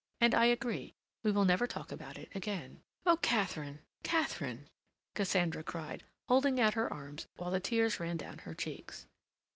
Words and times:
"And 0.19 0.33
I 0.33 0.45
agree. 0.45 0.95
We 1.21 1.31
will 1.31 1.45
never 1.45 1.67
talk 1.67 1.91
about 1.91 2.17
it 2.17 2.29
again." 2.35 2.81
"Oh, 3.05 3.17
Katharine, 3.21 3.81
Katharine!" 4.01 4.67
Cassandra 5.13 5.61
cried, 5.63 6.05
holding 6.27 6.59
out 6.59 6.73
her 6.73 6.91
arms 6.91 7.27
while 7.35 7.51
the 7.51 7.59
tears 7.59 7.99
ran 7.99 8.17
down 8.17 8.39
her 8.39 8.55
cheeks. 8.55 9.05